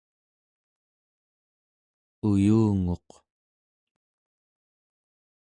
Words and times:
uyunguq 2.29 3.09